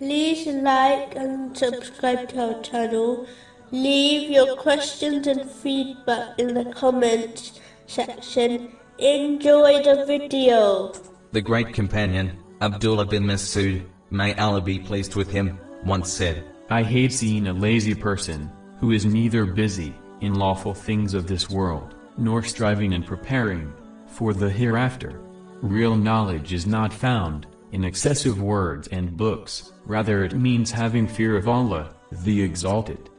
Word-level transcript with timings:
like 0.00 1.14
and 1.14 1.56
subscribe 1.56 2.28
to 2.30 2.54
our 2.54 2.62
channel. 2.62 3.26
Leave 3.70 4.30
your 4.30 4.56
questions 4.56 5.26
and 5.26 5.50
feedback 5.50 6.38
in 6.38 6.54
the 6.54 6.64
comments 6.72 7.60
section. 7.86 8.72
Enjoy 8.98 9.82
the 9.82 10.04
video. 10.06 10.92
The 11.32 11.40
great 11.40 11.72
companion, 11.72 12.38
Abdullah 12.60 13.06
bin 13.06 13.24
Masud, 13.24 13.84
may 14.10 14.34
Allah 14.34 14.60
be 14.60 14.78
pleased 14.78 15.16
with 15.16 15.30
him, 15.30 15.58
once 15.84 16.12
said, 16.12 16.44
I 16.70 16.82
hate 16.82 17.12
seeing 17.12 17.48
a 17.48 17.52
lazy 17.52 17.94
person, 17.94 18.50
who 18.80 18.92
is 18.92 19.04
neither 19.04 19.44
busy, 19.44 19.94
in 20.20 20.34
lawful 20.34 20.74
things 20.74 21.14
of 21.14 21.26
this 21.26 21.50
world, 21.50 21.94
nor 22.16 22.42
striving 22.42 22.94
and 22.94 23.04
preparing, 23.04 23.72
for 24.06 24.32
the 24.32 24.48
hereafter. 24.48 25.20
Real 25.60 25.96
knowledge 25.96 26.52
is 26.52 26.66
not 26.66 26.92
found, 26.92 27.46
in 27.74 27.84
excessive 27.84 28.40
words 28.40 28.86
and 28.92 29.16
books, 29.16 29.72
rather 29.84 30.24
it 30.24 30.32
means 30.32 30.70
having 30.70 31.08
fear 31.08 31.36
of 31.36 31.48
Allah, 31.48 31.92
the 32.22 32.40
Exalted. 32.40 33.10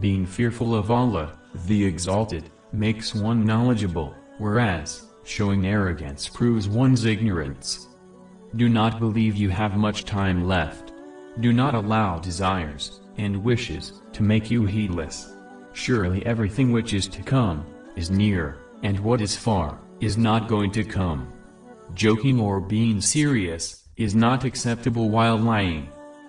Being 0.00 0.26
fearful 0.26 0.74
of 0.74 0.90
Allah, 0.90 1.38
the 1.66 1.82
Exalted, 1.82 2.50
makes 2.74 3.14
one 3.14 3.46
knowledgeable, 3.46 4.14
whereas, 4.36 5.06
showing 5.24 5.66
arrogance 5.66 6.28
proves 6.28 6.68
one's 6.68 7.06
ignorance. 7.06 7.88
Do 8.56 8.68
not 8.68 9.00
believe 9.00 9.34
you 9.34 9.48
have 9.48 9.78
much 9.78 10.04
time 10.04 10.46
left. 10.46 10.92
Do 11.40 11.54
not 11.54 11.74
allow 11.74 12.18
desires, 12.18 13.00
and 13.16 13.42
wishes, 13.42 14.02
to 14.12 14.22
make 14.22 14.50
you 14.50 14.66
heedless. 14.66 15.32
Surely 15.72 16.24
everything 16.26 16.70
which 16.70 16.92
is 16.92 17.08
to 17.08 17.22
come, 17.22 17.64
is 17.96 18.10
near, 18.10 18.58
and 18.82 19.00
what 19.00 19.22
is 19.22 19.34
far, 19.34 19.80
is 20.00 20.18
not 20.18 20.48
going 20.48 20.70
to 20.72 20.84
come. 20.84 21.32
Joking 21.94 22.38
or 22.38 22.60
being 22.60 23.00
serious, 23.00 23.81
is 23.96 24.14
not 24.14 24.44
acceptable 24.44 25.10
while 25.10 25.36
lying. 25.36 25.88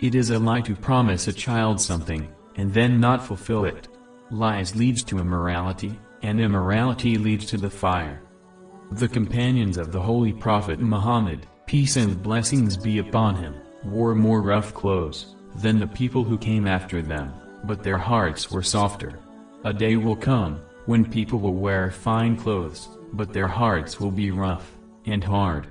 It 0.00 0.14
is 0.14 0.30
a 0.30 0.38
lie 0.38 0.60
to 0.62 0.74
promise 0.74 1.28
a 1.28 1.32
child 1.32 1.80
something, 1.80 2.28
and 2.56 2.72
then 2.72 3.00
not 3.00 3.24
fulfill 3.24 3.64
it. 3.64 3.88
Lies 4.30 4.74
leads 4.74 5.02
to 5.04 5.18
immorality, 5.18 5.98
and 6.22 6.40
immorality 6.40 7.16
leads 7.16 7.46
to 7.46 7.56
the 7.56 7.70
fire. 7.70 8.20
The 8.92 9.08
companions 9.08 9.76
of 9.76 9.92
the 9.92 10.00
Holy 10.00 10.32
Prophet 10.32 10.80
Muhammad, 10.80 11.46
peace 11.66 11.96
and 11.96 12.22
blessings 12.22 12.76
be 12.76 12.98
upon 12.98 13.36
him, 13.36 13.54
wore 13.84 14.14
more 14.14 14.42
rough 14.42 14.74
clothes, 14.74 15.34
than 15.56 15.78
the 15.78 15.86
people 15.86 16.24
who 16.24 16.38
came 16.38 16.66
after 16.66 17.02
them, 17.02 17.32
but 17.64 17.82
their 17.82 17.98
hearts 17.98 18.50
were 18.50 18.62
softer. 18.62 19.20
A 19.64 19.72
day 19.72 19.96
will 19.96 20.16
come, 20.16 20.60
when 20.86 21.04
people 21.04 21.38
will 21.38 21.54
wear 21.54 21.90
fine 21.90 22.36
clothes, 22.36 22.88
but 23.12 23.32
their 23.32 23.48
hearts 23.48 24.00
will 24.00 24.10
be 24.10 24.30
rough, 24.30 24.70
and 25.06 25.22
hard. 25.22 25.68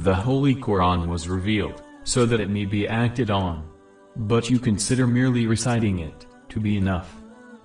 The 0.00 0.14
Holy 0.14 0.54
Quran 0.54 1.08
was 1.08 1.26
revealed, 1.26 1.82
so 2.04 2.26
that 2.26 2.38
it 2.38 2.50
may 2.50 2.66
be 2.66 2.86
acted 2.86 3.30
on. 3.30 3.66
But 4.14 4.50
you 4.50 4.58
consider 4.58 5.06
merely 5.06 5.46
reciting 5.46 6.00
it, 6.00 6.26
to 6.50 6.60
be 6.60 6.76
enough. 6.76 7.16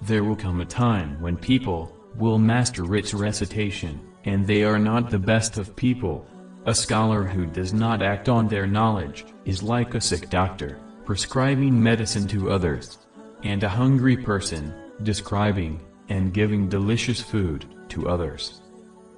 There 0.03 0.23
will 0.23 0.37
come 0.37 0.61
a 0.61 0.65
time 0.65 1.19
when 1.19 1.35
people, 1.35 1.93
will 2.15 2.37
master 2.37 2.95
its 2.95 3.13
recitation, 3.13 3.99
and 4.23 4.47
they 4.47 4.63
are 4.63 4.79
not 4.79 5.09
the 5.09 5.19
best 5.19 5.57
of 5.57 5.75
people. 5.75 6.25
A 6.65 6.73
scholar 6.73 7.23
who 7.25 7.45
does 7.45 7.73
not 7.73 8.01
act 8.01 8.29
on 8.29 8.47
their 8.47 8.65
knowledge, 8.65 9.25
is 9.43 9.61
like 9.61 9.93
a 9.93 9.99
sick 9.99 10.29
doctor, 10.29 10.79
prescribing 11.03 11.83
medicine 11.83 12.29
to 12.29 12.49
others. 12.49 12.99
And 13.43 13.61
a 13.61 13.69
hungry 13.69 14.15
person, 14.15 14.73
describing, 15.03 15.81
and 16.07 16.33
giving 16.33 16.69
delicious 16.69 17.19
food, 17.19 17.65
to 17.89 18.07
others. 18.07 18.61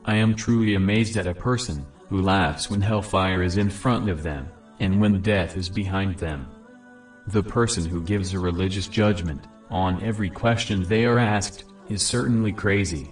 I 0.03 0.15
am 0.15 0.33
truly 0.33 0.73
amazed 0.73 1.15
at 1.15 1.27
a 1.27 1.35
person, 1.35 1.85
who 2.13 2.21
laughs 2.21 2.69
when 2.69 2.79
hellfire 2.79 3.41
is 3.41 3.57
in 3.57 3.71
front 3.71 4.07
of 4.07 4.21
them, 4.21 4.47
and 4.79 5.01
when 5.01 5.19
death 5.19 5.57
is 5.57 5.67
behind 5.67 6.15
them. 6.19 6.45
The 7.25 7.41
person 7.41 7.85
who 7.85 8.03
gives 8.03 8.35
a 8.35 8.39
religious 8.39 8.85
judgment, 8.85 9.47
on 9.71 9.99
every 10.03 10.29
question 10.29 10.83
they 10.83 11.05
are 11.05 11.17
asked, 11.17 11.63
is 11.89 12.03
certainly 12.03 12.51
crazy. 12.51 13.11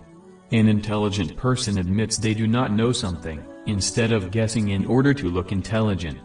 An 0.51 0.67
intelligent 0.67 1.35
person 1.35 1.79
admits 1.79 2.17
they 2.19 2.35
do 2.35 2.45
not 2.45 2.73
know 2.73 2.91
something, 2.91 3.43
instead 3.65 4.11
of 4.11 4.29
guessing 4.29 4.69
in 4.69 4.85
order 4.85 5.15
to 5.15 5.31
look 5.31 5.51
intelligent. 5.51 6.19